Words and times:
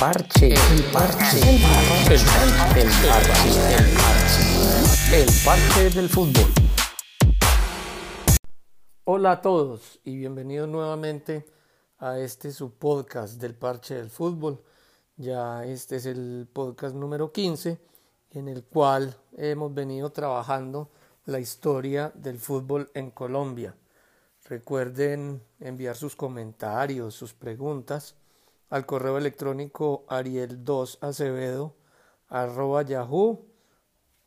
parche, 0.00 0.48
el 0.48 0.82
parche, 0.92 1.38
el 1.38 1.60
parche, 1.62 2.14
el 2.14 2.88
parche, 3.06 3.48
el 3.74 3.96
parche, 3.96 5.22
el 5.22 5.28
parche 5.44 5.90
del 5.90 6.08
fútbol. 6.08 6.52
Hola 9.04 9.32
a 9.32 9.40
todos 9.40 10.00
y 10.04 10.16
bienvenidos 10.16 10.68
nuevamente 10.68 11.46
a 11.98 12.18
este 12.18 12.50
su 12.50 12.72
podcast 12.74 13.40
del 13.40 13.54
parche 13.54 13.94
del 13.94 14.10
fútbol. 14.10 14.62
Ya 15.16 15.64
este 15.64 15.96
es 15.96 16.06
el 16.06 16.48
podcast 16.52 16.94
número 16.96 17.30
15 17.30 17.78
en 18.30 18.48
el 18.48 18.64
cual 18.64 19.16
hemos 19.36 19.72
venido 19.72 20.10
trabajando 20.10 20.90
la 21.26 21.38
historia 21.38 22.10
del 22.14 22.38
fútbol 22.38 22.90
en 22.94 23.12
Colombia. 23.12 23.76
Recuerden 24.44 25.42
enviar 25.60 25.94
sus 25.94 26.16
comentarios, 26.16 27.14
sus 27.14 27.32
preguntas 27.32 28.16
al 28.74 28.86
correo 28.86 29.18
electrónico 29.18 30.04
ariel2acevedo 30.08 31.76
arroba 32.28 32.82
yahoo 32.82 33.46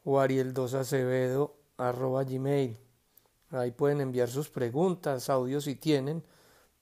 o 0.06 0.22
ariel2acevedo 0.22 1.58
arroba 1.76 2.24
gmail. 2.24 2.78
Ahí 3.50 3.72
pueden 3.72 4.00
enviar 4.00 4.30
sus 4.30 4.50
preguntas, 4.50 5.30
audios 5.30 5.66
si 5.66 5.76
tienen, 5.76 6.24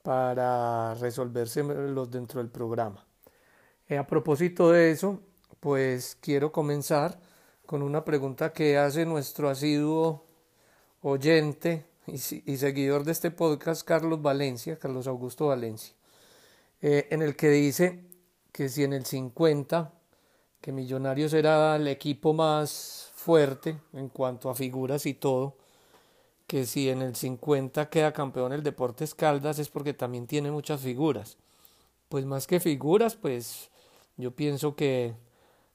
para 0.04 0.94
resolvérselos 0.94 2.08
dentro 2.08 2.40
del 2.40 2.50
programa. 2.50 3.04
Eh, 3.88 3.98
a 3.98 4.06
propósito 4.06 4.70
de 4.70 4.92
eso, 4.92 5.18
pues 5.58 6.16
quiero 6.20 6.52
comenzar 6.52 7.18
con 7.66 7.82
una 7.82 8.04
pregunta 8.04 8.52
que 8.52 8.78
hace 8.78 9.04
nuestro 9.04 9.48
asiduo 9.48 10.24
oyente 11.00 11.84
y, 12.06 12.18
seguidor 12.18 13.02
de 13.02 13.10
este 13.10 13.32
podcast, 13.32 13.84
Carlos 13.84 14.22
Valencia, 14.22 14.78
Carlos 14.78 15.08
Augusto 15.08 15.48
Valencia, 15.48 15.95
eh, 16.80 17.08
en 17.10 17.22
el 17.22 17.36
que 17.36 17.50
dice 17.50 18.04
que 18.52 18.68
si 18.68 18.84
en 18.84 18.92
el 18.92 19.04
50, 19.04 19.92
que 20.60 20.72
Millonarios 20.72 21.32
era 21.32 21.76
el 21.76 21.88
equipo 21.88 22.32
más 22.32 23.10
fuerte 23.14 23.78
en 23.92 24.08
cuanto 24.08 24.50
a 24.50 24.54
figuras 24.54 25.06
y 25.06 25.14
todo, 25.14 25.56
que 26.46 26.64
si 26.64 26.88
en 26.88 27.02
el 27.02 27.16
50 27.16 27.90
queda 27.90 28.12
campeón 28.12 28.52
el 28.52 28.62
Deportes 28.62 29.14
Caldas 29.14 29.58
es 29.58 29.68
porque 29.68 29.94
también 29.94 30.26
tiene 30.26 30.50
muchas 30.50 30.80
figuras. 30.80 31.36
Pues 32.08 32.24
más 32.24 32.46
que 32.46 32.60
figuras, 32.60 33.16
pues 33.16 33.70
yo 34.16 34.30
pienso 34.30 34.76
que 34.76 35.14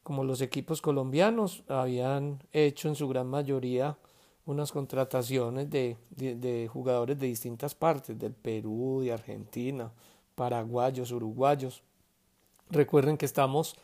como 0.04 0.24
los 0.24 0.42
equipos 0.42 0.82
colombianos 0.82 1.64
habían 1.68 2.42
hecho 2.54 2.88
en 2.88 2.96
su 2.96 3.08
gran 3.08 3.28
mayoría 3.28 3.98
unas 4.46 4.72
contrataciones 4.72 5.70
de, 5.70 5.98
de, 6.10 6.68
jugadores 6.68 7.20
de 7.20 7.28
distintas 7.28 7.76
partes, 7.76 8.18
del 8.18 8.34
Perú, 8.34 9.02
de 9.04 9.14
Argentina, 9.14 9.92
paraguayos, 10.36 11.12
uruguayos. 11.12 11.84
Recuerden 12.70 13.18
que 13.18 13.26
estamos 13.26 13.76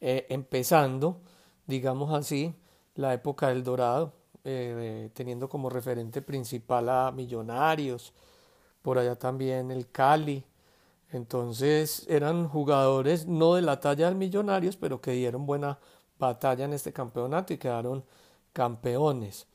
eh, 0.00 0.26
empezando, 0.30 1.20
digamos 1.66 2.12
así, 2.12 2.54
la 2.94 3.14
época 3.14 3.48
del 3.48 3.62
Dorado, 3.62 4.12
eh, 4.44 5.10
teniendo 5.14 5.48
como 5.48 5.70
referente 5.70 6.22
principal 6.22 6.88
a 6.88 7.12
Millonarios, 7.12 8.12
por 8.82 8.98
allá 8.98 9.14
también 9.16 9.70
el 9.70 9.88
Cali, 9.90 10.44
entonces 11.12 12.06
eran 12.08 12.48
jugadores 12.48 13.26
no 13.26 13.54
de 13.54 13.62
la 13.62 13.80
talla 13.80 14.08
de 14.08 14.14
Millonarios, 14.14 14.76
pero 14.76 15.00
que 15.00 15.12
dieron 15.12 15.46
buena 15.46 15.78
batalla 16.18 16.64
en 16.64 16.72
este 16.72 16.92
campeonato 16.92 17.52
y 17.52 17.58
quedaron 17.58 18.04
campeones. 18.52 19.46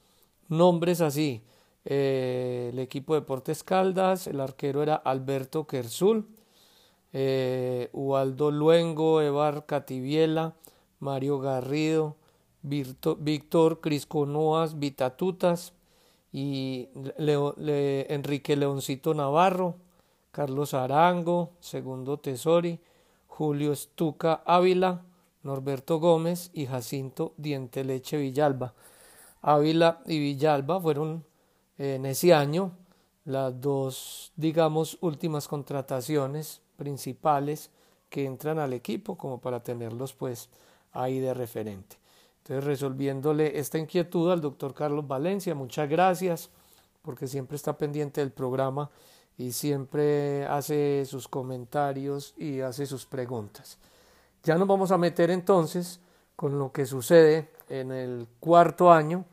Nombres 0.47 1.01
así. 1.01 1.43
Eh, 1.83 2.69
el 2.71 2.79
equipo 2.79 3.13
de 3.13 3.21
Deportes 3.21 3.63
Caldas, 3.63 4.27
el 4.27 4.39
arquero 4.39 4.83
era 4.83 4.95
Alberto 4.95 5.65
Kersul, 5.65 6.27
eh, 7.13 7.89
Ubaldo 7.93 8.51
Luengo, 8.51 9.21
Evar 9.21 9.65
Cativiela, 9.65 10.55
Mario 10.99 11.39
Garrido, 11.39 12.15
Víctor 12.61 13.79
Crisconoas 13.79 14.79
Vitatutas 14.79 15.73
y 16.31 16.89
Enrique 17.17 18.55
Leoncito 18.55 19.13
Navarro, 19.13 19.75
Carlos 20.31 20.73
Arango, 20.73 21.51
Segundo 21.59 22.17
Tesori, 22.17 22.79
Julio 23.27 23.71
Estuca 23.71 24.41
Ávila, 24.45 25.03
Norberto 25.43 25.99
Gómez 25.99 26.51
y 26.53 26.65
Jacinto 26.65 27.33
Dienteleche 27.37 28.17
Villalba. 28.17 28.73
Ávila 29.41 30.01
y 30.05 30.19
Villalba 30.19 30.79
fueron 30.81 31.23
en 31.77 32.05
ese 32.05 32.33
año 32.33 32.71
las 33.23 33.59
dos, 33.61 34.31
digamos, 34.35 34.97
últimas 35.01 35.47
contrataciones 35.47 36.61
principales 36.77 37.71
que 38.09 38.25
entran 38.25 38.59
al 38.59 38.73
equipo 38.73 39.17
como 39.17 39.41
para 39.41 39.61
tenerlos 39.61 40.13
pues 40.13 40.49
ahí 40.93 41.19
de 41.19 41.33
referente. 41.33 41.97
Entonces 42.37 42.63
resolviéndole 42.63 43.59
esta 43.59 43.77
inquietud 43.77 44.31
al 44.31 44.39
doctor 44.39 44.73
Carlos 44.73 45.05
Valencia, 45.05 45.53
muchas 45.53 45.89
gracias 45.89 46.49
porque 47.01 47.27
siempre 47.27 47.57
está 47.57 47.77
pendiente 47.77 48.21
del 48.21 48.31
programa 48.31 48.89
y 49.37 49.51
siempre 49.51 50.45
hace 50.45 51.05
sus 51.05 51.27
comentarios 51.27 52.33
y 52.37 52.61
hace 52.61 52.85
sus 52.85 53.05
preguntas. 53.05 53.77
Ya 54.43 54.55
nos 54.57 54.67
vamos 54.67 54.91
a 54.91 54.97
meter 54.97 55.29
entonces 55.29 55.99
con 56.35 56.57
lo 56.57 56.71
que 56.71 56.85
sucede 56.85 57.51
en 57.67 57.91
el 57.91 58.27
cuarto 58.39 58.91
año 58.91 59.25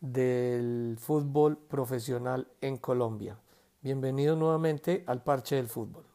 del 0.00 0.96
fútbol 0.98 1.56
profesional 1.56 2.46
en 2.60 2.76
Colombia. 2.76 3.36
Bienvenido 3.80 4.36
nuevamente 4.36 5.04
al 5.06 5.22
Parche 5.22 5.56
del 5.56 5.68
Fútbol. 5.68 6.11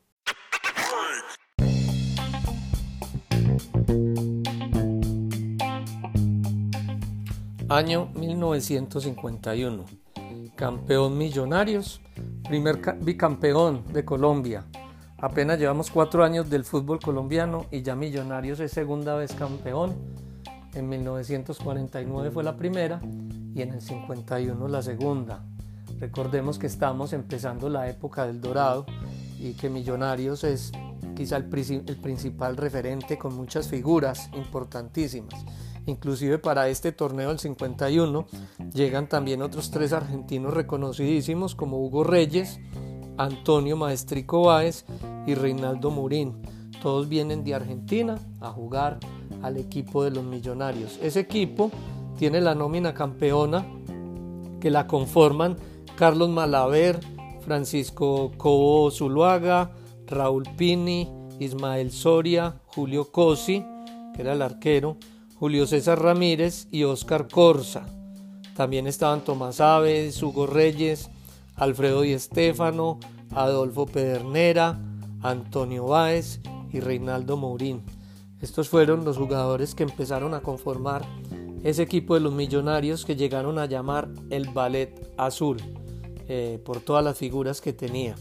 Año 7.70 8.10
1951. 8.16 9.84
Campeón 10.56 11.18
Millonarios 11.18 12.02
primer 12.48 12.80
bicampeón 13.02 13.84
de 13.92 14.06
Colombia. 14.06 14.66
Apenas 15.18 15.60
llevamos 15.60 15.92
cuatro 15.92 16.24
años 16.24 16.50
del 16.50 16.64
fútbol 16.64 17.00
colombiano 17.00 17.66
y 17.70 17.82
ya 17.82 17.96
Millonarios 17.96 18.62
es 18.62 18.72
segunda 18.72 19.16
vez 19.16 19.34
campeón. 19.34 19.96
En 20.76 20.88
1949 20.88 22.32
fue 22.32 22.44
la 22.46 22.56
primera 22.56 23.02
y 23.54 23.62
en 23.62 23.74
el 23.74 23.82
51 23.82 24.68
la 24.70 24.82
segunda. 24.82 25.44
Recordemos 26.00 26.58
que 26.58 26.68
estamos 26.68 27.12
empezando 27.12 27.68
la 27.68 27.90
época 27.90 28.26
del 28.26 28.40
Dorado 28.40 28.86
y 29.40 29.54
que 29.54 29.70
Millonarios 29.70 30.46
es 30.46 30.72
quizá 31.18 31.36
el, 31.36 31.46
principal 31.46 32.56
referente 32.56 33.18
con 33.18 33.36
muchas 33.36 33.68
figuras 33.68 34.30
importantísimas. 34.34 35.44
Inclusive 35.88 36.38
para 36.38 36.68
este 36.68 36.92
torneo 36.92 37.30
del 37.30 37.40
51 37.40 38.28
llegan 38.74 39.08
también 39.08 39.42
otros 39.42 39.72
tres 39.72 39.94
argentinos 39.94 40.54
reconocidísimos 40.54 41.56
como 41.56 41.80
Hugo 41.80 42.04
Reyes, 42.04 42.60
Antonio 43.18 43.78
Maestrico 43.78 44.44
Báez 44.44 44.86
y 45.26 45.34
Reinaldo 45.34 45.90
Murín. 45.90 46.42
Todos 46.82 47.08
vienen 47.08 47.46
de 47.46 47.56
Argentina 47.56 48.20
a 48.42 48.50
jugar 48.50 49.00
al 49.42 49.56
equipo 49.56 50.04
de 50.04 50.12
los 50.12 50.26
millonarios. 50.26 51.00
Ese 51.02 51.22
equipo 51.22 51.72
tiene 52.18 52.42
la 52.42 52.54
nómina 52.54 52.94
campeona 52.94 53.66
que 54.60 54.70
la 54.70 54.88
conforman 54.88 55.56
Carlos 55.96 56.30
Malaver, 56.30 57.00
Francisco 57.42 58.34
Cobo 58.36 58.92
Zuluaga, 58.92 59.72
Raúl 60.06 60.44
Pini, 60.58 61.10
Ismael 61.40 61.92
Soria, 61.92 62.60
Julio 62.76 63.10
Cosi, 63.10 63.64
que 64.14 64.22
era 64.22 64.34
el 64.34 64.42
arquero, 64.42 64.98
Julio 65.40 65.68
César 65.68 66.02
Ramírez 66.02 66.68
y 66.72 66.84
Óscar 66.84 67.28
Corsa. 67.28 67.86
También 68.56 68.88
estaban 68.88 69.24
Tomás 69.24 69.62
Aves, 69.62 70.24
Hugo 70.24 70.48
Reyes, 70.48 71.12
Alfredo 71.56 72.02
Di 72.02 72.14
Estéfano, 72.14 73.00
Adolfo 73.36 73.86
Pedernera, 73.86 74.80
Antonio 75.22 75.86
Báez 75.86 76.40
y 76.72 76.80
Reinaldo 76.80 77.38
Mourín. 77.38 77.84
Estos 78.42 78.68
fueron 78.68 79.06
los 79.06 79.18
jugadores 79.18 79.76
que 79.76 79.84
empezaron 79.84 80.34
a 80.34 80.42
conformar 80.42 81.06
ese 81.64 81.84
equipo 81.84 82.16
de 82.16 82.22
los 82.22 82.34
millonarios 82.34 83.06
que 83.06 83.16
llegaron 83.16 83.60
a 83.60 83.68
llamar 83.68 84.10
el 84.32 84.50
Ballet 84.50 85.14
Azul, 85.18 85.58
eh, 86.28 86.60
por 86.66 86.80
todas 86.80 87.04
las 87.04 87.16
figuras 87.16 87.62
que 87.62 87.74
tenía. 87.74 88.16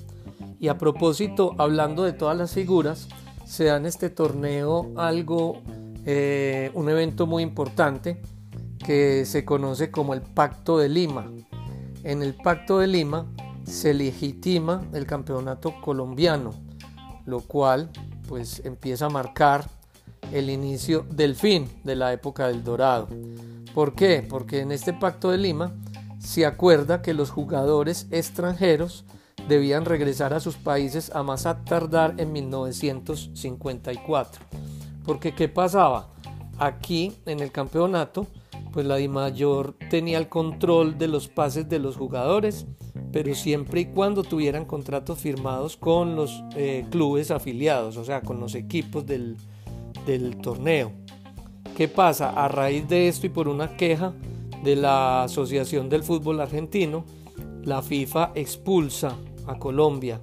Y 0.60 0.68
a 0.68 0.76
propósito, 0.76 1.54
hablando 1.56 2.02
de 2.04 2.12
todas 2.12 2.36
las 2.36 2.52
figuras, 2.52 3.08
se 3.46 3.64
da 3.64 3.78
en 3.78 3.86
este 3.86 4.10
torneo 4.10 4.92
algo 4.96 5.62
eh, 6.08 6.70
un 6.74 6.88
evento 6.88 7.26
muy 7.26 7.42
importante 7.42 8.22
que 8.78 9.26
se 9.26 9.44
conoce 9.44 9.90
como 9.90 10.14
el 10.14 10.22
Pacto 10.22 10.78
de 10.78 10.88
Lima. 10.88 11.28
En 12.04 12.22
el 12.22 12.34
Pacto 12.34 12.78
de 12.78 12.86
Lima 12.86 13.26
se 13.64 13.92
legitima 13.92 14.84
el 14.92 15.04
campeonato 15.04 15.80
colombiano, 15.80 16.52
lo 17.24 17.40
cual 17.40 17.90
pues 18.28 18.62
empieza 18.64 19.06
a 19.06 19.10
marcar 19.10 19.68
el 20.32 20.48
inicio 20.48 21.04
del 21.10 21.34
fin 21.34 21.68
de 21.82 21.96
la 21.96 22.12
época 22.12 22.46
del 22.46 22.62
Dorado. 22.62 23.08
¿Por 23.74 23.96
qué? 23.96 24.24
Porque 24.28 24.60
en 24.60 24.70
este 24.70 24.92
Pacto 24.92 25.32
de 25.32 25.38
Lima 25.38 25.74
se 26.20 26.46
acuerda 26.46 27.02
que 27.02 27.14
los 27.14 27.30
jugadores 27.30 28.06
extranjeros 28.12 29.04
debían 29.48 29.84
regresar 29.84 30.34
a 30.34 30.40
sus 30.40 30.56
países 30.56 31.10
a 31.16 31.24
más 31.24 31.48
tardar 31.64 32.14
en 32.18 32.32
1954 32.32 34.75
Porque 35.06 35.32
¿qué 35.32 35.48
pasaba? 35.48 36.08
Aquí 36.58 37.12
en 37.26 37.40
el 37.40 37.52
campeonato, 37.52 38.26
pues 38.72 38.84
la 38.84 38.96
DIMAYOR 38.96 39.76
tenía 39.88 40.18
el 40.18 40.28
control 40.28 40.98
de 40.98 41.08
los 41.08 41.28
pases 41.28 41.68
de 41.68 41.78
los 41.78 41.96
jugadores, 41.96 42.66
pero 43.12 43.34
siempre 43.34 43.82
y 43.82 43.86
cuando 43.86 44.22
tuvieran 44.22 44.64
contratos 44.64 45.20
firmados 45.20 45.76
con 45.76 46.16
los 46.16 46.42
eh, 46.56 46.84
clubes 46.90 47.30
afiliados, 47.30 47.96
o 47.96 48.04
sea, 48.04 48.22
con 48.22 48.40
los 48.40 48.54
equipos 48.54 49.06
del, 49.06 49.36
del 50.04 50.36
torneo. 50.38 50.92
¿Qué 51.76 51.88
pasa? 51.88 52.30
A 52.30 52.48
raíz 52.48 52.88
de 52.88 53.08
esto 53.08 53.26
y 53.26 53.30
por 53.30 53.48
una 53.48 53.76
queja 53.76 54.12
de 54.64 54.76
la 54.76 55.24
Asociación 55.24 55.88
del 55.88 56.02
Fútbol 56.02 56.40
Argentino, 56.40 57.04
la 57.62 57.82
FIFA 57.82 58.32
expulsa 58.34 59.16
a 59.46 59.58
Colombia. 59.58 60.20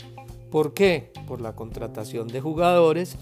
¿Por 0.52 0.74
qué? 0.74 1.12
Por 1.28 1.42
la 1.42 1.56
contratación 1.56 2.28
de 2.28 2.42
jugadores 2.42 3.18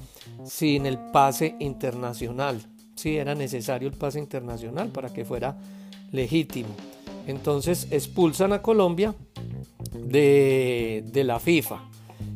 sin 0.45 0.85
el 0.85 0.97
pase 1.11 1.55
internacional. 1.59 2.61
Si 2.95 3.17
era 3.17 3.35
necesario 3.35 3.87
el 3.87 3.95
pase 3.95 4.19
internacional 4.19 4.89
para 4.89 5.11
que 5.11 5.25
fuera 5.25 5.57
legítimo. 6.11 6.69
Entonces 7.27 7.87
expulsan 7.91 8.53
a 8.53 8.61
Colombia 8.61 9.15
de, 9.93 11.03
de 11.11 11.23
la 11.23 11.39
FIFA. 11.39 11.81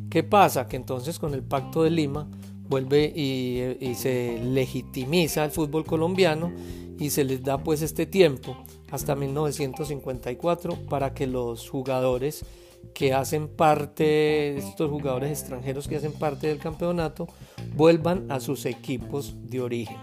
¿Qué 0.10 0.24
pasa? 0.24 0.68
Que 0.68 0.78
entonces 0.78 1.20
con 1.20 1.34
el 1.34 1.44
Pacto 1.44 1.84
de 1.84 1.90
Lima 1.90 2.28
vuelve 2.70 3.06
y, 3.16 3.96
se 3.96 4.40
legitimiza 4.44 5.46
el 5.46 5.52
fútbol 5.52 5.86
colombiano 5.86 6.52
y 7.00 7.10
se 7.10 7.24
les 7.24 7.44
da 7.44 7.58
pues 7.58 7.82
este 7.82 8.06
tiempo 8.06 8.58
hasta 8.92 9.16
1954 9.16 10.76
para 10.90 11.14
que 11.14 11.28
los 11.28 11.70
jugadores 11.70 12.46
que 12.94 13.14
hacen 13.14 13.48
parte, 13.48 14.58
estos 14.58 14.90
jugadores 14.90 15.32
extranjeros 15.32 15.88
que 15.88 15.98
hacen 15.98 16.14
parte 16.14 16.48
del 16.48 16.60
campeonato, 16.60 17.28
vuelvan 17.76 18.32
a 18.32 18.40
sus 18.40 18.66
equipos 18.66 19.36
de 19.44 19.62
origen. 19.62 19.98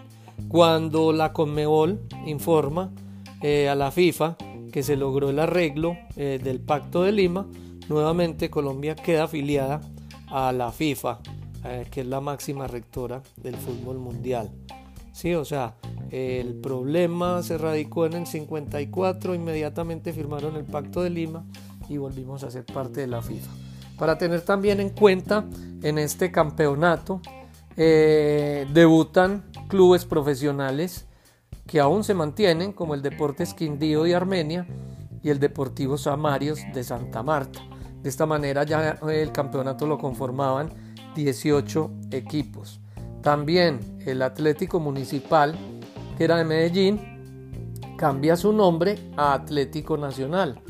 Cuando 0.49 1.13
la 1.13 1.33
Conmebol 1.33 2.01
informa 2.27 2.93
eh, 3.43 3.69
a 3.69 3.75
la 3.75 3.91
FIFA 3.91 4.37
que 4.73 4.83
se 4.83 4.97
logró 4.97 5.31
el 5.31 5.39
arreglo 5.39 5.97
eh, 6.17 6.41
del 6.43 6.61
Pacto 6.61 7.03
de 7.03 7.13
Lima, 7.13 7.47
nuevamente 7.89 8.51
Colombia 8.51 8.95
queda 8.95 9.25
afiliada 9.25 9.81
a 10.29 10.53
la 10.53 10.73
FIFA 10.73 11.21
eh, 11.65 11.87
que 11.91 12.01
es 12.01 12.07
la 12.07 12.21
máxima 12.21 12.67
rectora 12.67 13.23
del 13.37 13.55
fútbol 13.55 13.99
mundial. 13.99 14.51
Sí, 15.13 15.35
o 15.35 15.45
sea, 15.45 15.77
el 16.11 16.55
problema 16.55 17.43
se 17.43 17.57
radicó 17.57 18.07
en 18.07 18.15
el 18.15 18.27
54, 18.27 19.35
inmediatamente 19.35 20.13
firmaron 20.13 20.57
el 20.57 20.65
Pacto 20.65 21.03
de 21.03 21.11
Lima 21.11 21.45
y 21.89 21.97
volvimos 21.97 22.45
a 22.45 22.51
ser 22.51 22.65
parte 22.65 23.01
de 23.03 23.07
la 23.07 23.23
FIFA. 23.23 23.51
Para 23.99 24.19
tener 24.19 24.41
también 24.43 24.81
en 24.81 24.91
cuenta, 24.91 25.45
en 25.83 25.99
este 25.99 26.33
campeonato 26.33 27.21
eh, 27.77 28.67
debutan 28.73 29.45
clubes 29.69 30.05
profesionales 30.05 31.07
que 31.67 31.81
aún 31.81 32.05
se 32.05 32.15
mantienen, 32.15 32.73
como 32.73 32.95
el 32.95 33.03
Deportes 33.03 33.55
Quindío 33.55 34.03
de 34.03 34.15
Armenia 34.15 34.67
y 35.23 35.31
el 35.31 35.39
Deportivo 35.39 35.97
Samarios 35.97 36.61
de 36.75 36.85
Santa 36.85 37.23
Marta. 37.23 37.61
De 38.03 38.09
esta 38.09 38.27
manera 38.27 38.65
ya 38.65 38.99
el 39.09 39.33
campeonato 39.33 39.87
lo 39.87 39.99
conformaban 39.99 40.71
18 41.15 41.91
equipos. 42.11 42.81
También 43.23 44.01
el 44.05 44.23
Atlético 44.23 44.81
Municipal, 44.81 45.55
que 46.19 46.25
era 46.25 46.37
de 46.37 46.45
Medellín, 46.45 47.01
cambia 47.97 48.37
su 48.37 48.53
nombre 48.53 48.99
a 49.17 49.33
Atlético 49.33 49.97
Nacional, 49.97 50.61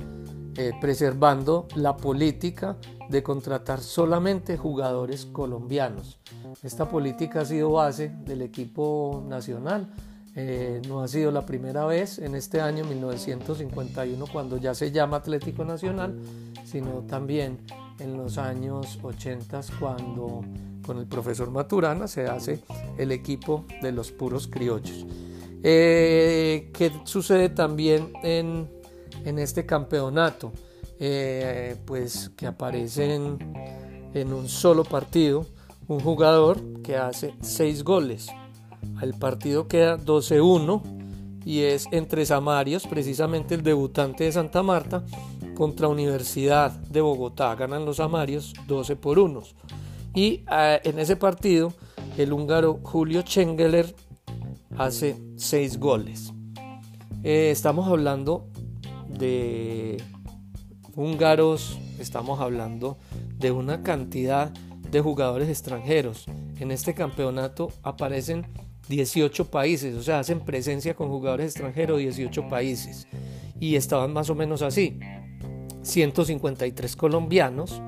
eh, 0.57 0.73
preservando 0.81 1.67
la 1.75 1.97
política 1.97 2.77
de 3.09 3.23
contratar 3.23 3.81
solamente 3.81 4.57
jugadores 4.57 5.27
colombianos. 5.27 6.19
Esta 6.63 6.89
política 6.89 7.41
ha 7.41 7.45
sido 7.45 7.73
base 7.73 8.11
del 8.25 8.43
equipo 8.43 9.25
nacional. 9.29 9.93
Eh, 10.35 10.81
no 10.89 11.03
ha 11.03 11.09
sido 11.09 11.31
la 11.31 11.45
primera 11.45 11.85
vez 11.85 12.19
en 12.19 12.35
este 12.35 12.61
año 12.61 12.85
1951 12.85 14.27
cuando 14.33 14.57
ya 14.57 14.75
se 14.75 14.91
llama 14.91 15.19
Atlético 15.19 15.65
Nacional, 15.65 16.19
sino 16.65 17.03
también 17.03 17.59
en 17.99 18.17
los 18.17 18.39
años 18.39 18.99
80 19.03 19.61
cuando 19.79 20.43
con 20.85 20.99
el 20.99 21.07
profesor 21.07 21.51
Maturana 21.51 22.09
se 22.09 22.27
hace 22.27 22.63
el 22.99 23.13
equipo 23.13 23.67
de 23.83 23.93
los 23.93 24.11
puros 24.11 24.49
criollos. 24.49 25.07
Eh, 25.63 26.71
¿Qué 26.75 26.93
sucede 27.05 27.49
también 27.49 28.13
en, 28.23 28.69
este 29.39 29.67
campeonato? 29.67 30.53
Eh, 30.99 31.77
pues 31.85 32.31
que 32.37 32.47
aparecen 32.47 33.39
en 34.15 34.33
un 34.33 34.49
solo 34.49 34.85
partido 34.85 35.47
un 35.89 36.01
jugador 36.01 36.61
que 36.83 36.97
hace 36.97 37.35
seis 37.41 37.83
goles. 37.83 38.29
El 39.01 39.15
partido 39.15 39.69
queda 39.69 39.99
12-1 39.99 40.83
y 41.45 41.61
es 41.61 41.87
entre 41.91 42.25
Samarios, 42.25 42.87
precisamente 42.87 43.55
el 43.55 43.63
debutante 43.63 44.25
de 44.25 44.33
Santa 44.33 44.63
Marta, 44.63 45.05
contra 45.55 45.89
Universidad 45.89 46.71
de 46.71 47.01
Bogotá. 47.01 47.55
Ganan 47.55 47.85
los 47.85 48.01
Amarios 48.01 48.55
12 48.67 48.97
por 48.97 49.19
1. 49.19 49.43
Y 50.15 50.45
eh, 50.51 50.81
en 50.85 50.99
ese 50.99 51.17
partido 51.17 51.73
el 52.17 52.33
húngaro 52.33 52.81
Julio 52.83 53.23
Chengeler 53.23 53.95
hace 54.77 55.17
6 55.37 55.79
goles. 55.79 56.33
Eh, 57.25 57.51
estamos 57.51 57.89
hablando 57.89 58.49
de 59.23 60.03
húngaros, 60.97 61.79
estamos 62.01 62.41
hablando 62.41 62.99
de 63.39 63.53
una 63.53 63.85
cantidad 63.85 64.51
de 64.91 65.01
jugadores 65.01 65.49
extranjeros. 65.49 66.27
En 66.59 66.73
este 66.73 66.93
campeonato 66.93 67.71
aparecen 67.85 68.49
18 68.89 69.49
países, 69.49 69.95
o 69.95 70.03
sea, 70.03 70.19
hacen 70.19 70.41
presencia 70.41 70.95
con 70.95 71.09
jugadores 71.09 71.47
extranjeros 71.47 72.01
18 72.01 72.49
países. 72.49 73.07
Y 73.61 73.77
estaban 73.77 74.13
más 74.13 74.29
o 74.29 74.35
menos 74.35 74.61
así. 74.61 74.99
153 75.83 76.97
colombianos, 76.97 77.81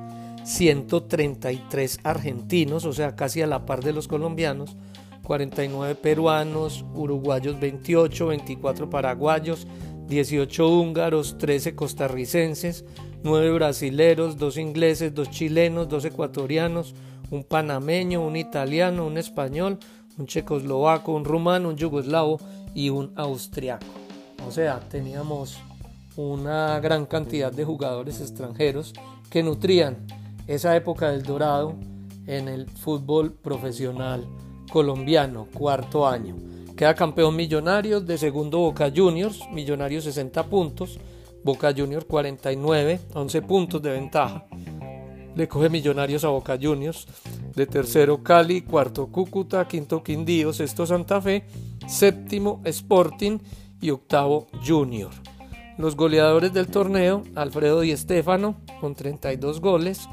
133 0.44 1.98
argentinos, 2.04 2.84
o 2.84 2.92
sea, 2.92 3.16
casi 3.16 3.42
a 3.42 3.48
la 3.48 3.66
par 3.66 3.82
de 3.82 3.92
los 3.92 4.06
colombianos, 4.06 4.76
49 5.24 5.96
peruanos, 5.96 6.84
uruguayos 6.94 7.58
28, 7.58 8.28
24 8.28 8.88
paraguayos, 8.88 9.66
18 10.08 10.68
húngaros, 10.68 11.38
13 11.38 11.74
costarricenses, 11.74 12.84
9 13.22 13.52
brasileros, 13.52 14.36
2 14.36 14.58
ingleses, 14.58 15.14
2 15.14 15.30
chilenos, 15.30 15.88
2 15.88 16.04
ecuatorianos, 16.06 16.94
un 17.30 17.44
panameño, 17.44 18.24
un 18.24 18.36
italiano, 18.36 19.06
un 19.06 19.18
español, 19.18 19.78
un 20.18 20.26
checoslovaco, 20.26 21.12
un 21.12 21.24
rumano, 21.24 21.70
un 21.70 21.76
yugoslavo 21.76 22.38
y 22.74 22.90
un 22.90 23.12
austriaco. 23.16 23.86
O 24.46 24.50
sea, 24.50 24.80
teníamos 24.80 25.58
una 26.16 26.78
gran 26.80 27.06
cantidad 27.06 27.50
de 27.50 27.64
jugadores 27.64 28.20
extranjeros 28.20 28.92
que 29.30 29.42
nutrían 29.42 30.06
esa 30.46 30.76
época 30.76 31.10
del 31.10 31.22
dorado 31.22 31.74
en 32.26 32.48
el 32.48 32.66
fútbol 32.68 33.32
profesional 33.32 34.26
colombiano, 34.70 35.48
cuarto 35.52 36.06
año. 36.06 36.36
Queda 36.76 36.94
campeón 36.94 37.36
Millonarios, 37.36 38.04
de 38.04 38.18
segundo 38.18 38.58
Boca 38.58 38.90
Juniors, 38.94 39.48
Millonarios 39.52 40.04
60 40.04 40.46
puntos, 40.46 40.98
Boca 41.44 41.72
Juniors 41.72 42.04
49, 42.04 43.00
11 43.14 43.42
puntos 43.42 43.80
de 43.80 43.90
ventaja. 43.90 44.44
Le 45.36 45.46
coge 45.46 45.68
Millonarios 45.68 46.24
a 46.24 46.28
Boca 46.28 46.58
Juniors, 46.60 47.06
de 47.54 47.66
tercero 47.66 48.24
Cali, 48.24 48.62
cuarto 48.62 49.06
Cúcuta, 49.06 49.68
quinto 49.68 50.02
Quindío, 50.02 50.52
sexto 50.52 50.84
Santa 50.84 51.20
Fe, 51.20 51.44
séptimo 51.86 52.60
Sporting 52.64 53.38
y 53.80 53.90
octavo 53.90 54.48
Junior. 54.66 55.12
Los 55.78 55.94
goleadores 55.94 56.52
del 56.52 56.66
torneo, 56.66 57.22
Alfredo 57.36 57.80
Di 57.80 57.96
Stéfano 57.96 58.56
con 58.80 58.96
32 58.96 59.60
goles 59.60 60.08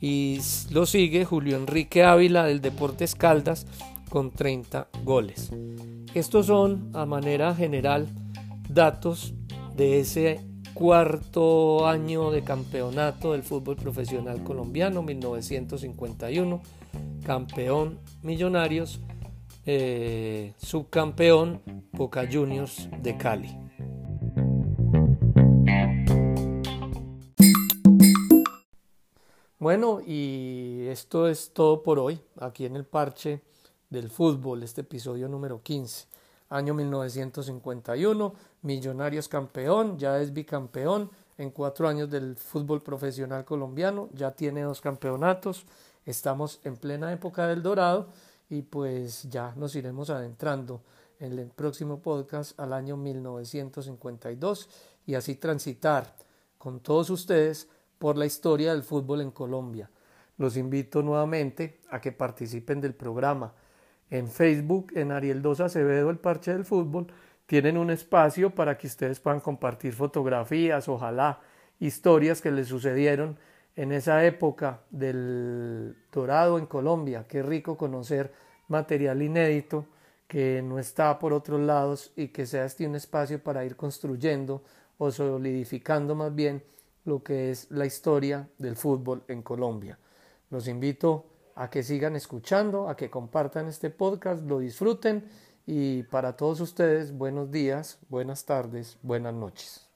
y 0.00 0.38
lo 0.70 0.86
sigue 0.86 1.24
Julio 1.24 1.56
Enrique 1.56 2.04
Ávila 2.04 2.44
del 2.44 2.60
Deportes 2.60 3.16
Caldas 3.16 3.66
con 4.14 4.30
30 4.30 4.90
goles. 5.02 5.50
Estos 6.14 6.46
son 6.46 6.88
a 6.94 7.04
manera 7.04 7.52
general 7.52 8.06
datos 8.68 9.34
de 9.74 9.98
ese 9.98 10.40
cuarto 10.72 11.88
año 11.88 12.30
de 12.30 12.44
campeonato 12.44 13.32
del 13.32 13.42
fútbol 13.42 13.74
profesional 13.74 14.44
colombiano, 14.44 15.02
1951, 15.02 16.62
campeón 17.26 17.98
Millonarios, 18.22 19.00
eh, 19.66 20.52
subcampeón 20.58 21.60
Boca 21.90 22.24
Juniors 22.32 22.88
de 23.02 23.16
Cali. 23.16 23.58
Bueno, 29.58 30.00
y 30.06 30.86
esto 30.86 31.26
es 31.26 31.52
todo 31.52 31.82
por 31.82 31.98
hoy, 31.98 32.20
aquí 32.38 32.64
en 32.64 32.76
el 32.76 32.84
parche 32.84 33.42
del 33.94 34.10
fútbol, 34.10 34.64
este 34.64 34.80
episodio 34.80 35.28
número 35.28 35.62
15. 35.62 36.06
Año 36.50 36.74
1951, 36.74 38.34
Millonarios 38.62 39.28
campeón, 39.28 39.96
ya 39.98 40.20
es 40.20 40.32
bicampeón 40.32 41.10
en 41.38 41.50
cuatro 41.50 41.88
años 41.88 42.10
del 42.10 42.36
fútbol 42.36 42.82
profesional 42.82 43.44
colombiano, 43.44 44.08
ya 44.12 44.32
tiene 44.32 44.62
dos 44.62 44.80
campeonatos, 44.80 45.64
estamos 46.04 46.60
en 46.64 46.76
plena 46.76 47.12
época 47.12 47.46
del 47.46 47.62
dorado 47.62 48.08
y 48.50 48.62
pues 48.62 49.28
ya 49.30 49.54
nos 49.56 49.76
iremos 49.76 50.10
adentrando 50.10 50.82
en 51.20 51.38
el 51.38 51.46
próximo 51.46 52.00
podcast 52.00 52.58
al 52.58 52.72
año 52.72 52.96
1952 52.96 54.68
y 55.06 55.14
así 55.14 55.36
transitar 55.36 56.16
con 56.58 56.80
todos 56.80 57.10
ustedes 57.10 57.68
por 57.98 58.18
la 58.18 58.26
historia 58.26 58.72
del 58.72 58.82
fútbol 58.82 59.20
en 59.20 59.30
Colombia. 59.30 59.88
Los 60.36 60.56
invito 60.56 61.00
nuevamente 61.00 61.80
a 61.90 62.00
que 62.00 62.10
participen 62.10 62.80
del 62.80 62.94
programa. 62.94 63.54
En 64.10 64.28
Facebook, 64.28 64.92
en 64.94 65.12
Ariel 65.12 65.42
Dos 65.42 65.60
Acevedo, 65.60 66.10
el 66.10 66.18
Parche 66.18 66.52
del 66.52 66.64
Fútbol, 66.64 67.06
tienen 67.46 67.76
un 67.76 67.90
espacio 67.90 68.54
para 68.54 68.78
que 68.78 68.86
ustedes 68.86 69.20
puedan 69.20 69.40
compartir 69.40 69.92
fotografías, 69.92 70.88
ojalá 70.88 71.40
historias 71.80 72.40
que 72.40 72.50
les 72.50 72.68
sucedieron 72.68 73.38
en 73.76 73.92
esa 73.92 74.24
época 74.24 74.80
del 74.90 75.96
dorado 76.12 76.58
en 76.58 76.66
Colombia. 76.66 77.26
Qué 77.28 77.42
rico 77.42 77.76
conocer 77.76 78.32
material 78.68 79.20
inédito 79.22 79.86
que 80.26 80.62
no 80.62 80.78
está 80.78 81.18
por 81.18 81.32
otros 81.32 81.60
lados 81.60 82.12
y 82.16 82.28
que 82.28 82.46
sea 82.46 82.64
este 82.64 82.86
un 82.86 82.94
espacio 82.94 83.42
para 83.42 83.64
ir 83.64 83.76
construyendo 83.76 84.62
o 84.98 85.10
solidificando 85.10 86.14
más 86.14 86.34
bien 86.34 86.62
lo 87.04 87.22
que 87.22 87.50
es 87.50 87.70
la 87.70 87.84
historia 87.84 88.48
del 88.58 88.76
fútbol 88.76 89.22
en 89.28 89.42
Colombia. 89.42 89.98
Los 90.50 90.68
invito 90.68 91.26
a 91.56 91.70
que 91.70 91.82
sigan 91.82 92.16
escuchando, 92.16 92.88
a 92.88 92.96
que 92.96 93.10
compartan 93.10 93.68
este 93.68 93.90
podcast, 93.90 94.44
lo 94.44 94.58
disfruten. 94.58 95.24
Y 95.66 96.02
para 96.04 96.36
todos 96.36 96.60
ustedes 96.60 97.16
buenos 97.16 97.50
días, 97.50 97.98
buenas 98.08 98.44
tardes, 98.44 98.98
buenas 99.02 99.34
noches. 99.34 99.88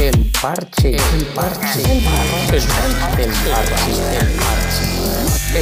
El 0.00 0.32
parche, 0.42 0.96
el 0.96 1.26
parche, 1.34 1.80
el 1.80 2.04
parche, 2.04 2.56
el 2.56 2.66
parche, 2.66 3.24
el 3.24 3.30
parche, 3.50 4.18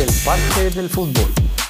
el 0.03 0.11
parche. 0.25 0.71
Del 0.75 0.89
fútbol. 0.89 1.62